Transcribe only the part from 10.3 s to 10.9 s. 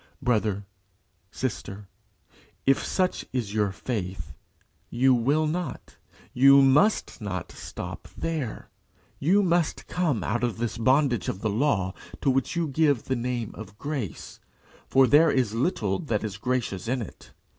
of this